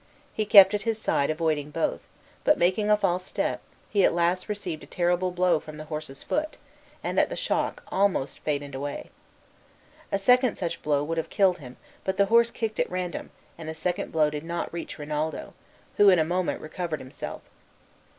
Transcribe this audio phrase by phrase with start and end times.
[0.33, 2.09] He kept at his side avoiding both;
[2.43, 3.61] but, making a false step,
[3.91, 6.57] he at last received a terrible blow from the horse's foot,
[7.03, 9.11] and at the shock almost fainted away.
[10.11, 13.29] A second such blow would have killed him, but the horse kicked at random,
[13.59, 15.53] and a second blow did not reach Rinaldo,
[15.97, 17.43] who in a moment recovered himself.